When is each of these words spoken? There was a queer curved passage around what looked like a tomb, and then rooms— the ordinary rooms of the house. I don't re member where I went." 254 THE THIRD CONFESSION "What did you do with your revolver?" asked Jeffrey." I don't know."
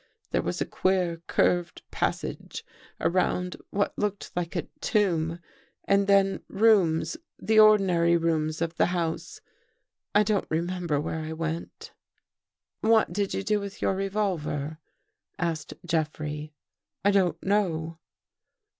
There 0.31 0.41
was 0.41 0.59
a 0.59 0.65
queer 0.65 1.17
curved 1.27 1.83
passage 1.91 2.65
around 2.99 3.55
what 3.69 3.95
looked 3.99 4.31
like 4.35 4.55
a 4.55 4.63
tomb, 4.79 5.37
and 5.83 6.07
then 6.07 6.41
rooms— 6.47 7.17
the 7.39 7.59
ordinary 7.59 8.17
rooms 8.17 8.63
of 8.63 8.77
the 8.77 8.87
house. 8.87 9.41
I 10.15 10.23
don't 10.23 10.47
re 10.49 10.61
member 10.61 10.99
where 10.99 11.19
I 11.19 11.33
went." 11.33 11.91
254 12.83 12.83
THE 12.83 12.89
THIRD 12.89 12.89
CONFESSION 12.89 12.91
"What 12.91 13.13
did 13.13 13.37
you 13.37 13.43
do 13.43 13.61
with 13.61 13.79
your 13.83 13.95
revolver?" 13.95 14.79
asked 15.37 15.73
Jeffrey." 15.85 16.51
I 17.05 17.11
don't 17.11 17.43
know." 17.43 17.99